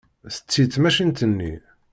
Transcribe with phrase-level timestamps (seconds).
[0.33, 1.53] Tetti tmacint-nni.